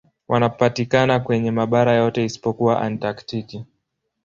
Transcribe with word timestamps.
Wanapatikana 0.27 1.19
kwenye 1.19 1.51
mabara 1.51 1.91
yote 1.93 2.25
isipokuwa 2.25 2.81
Antaktiki. 2.81 3.65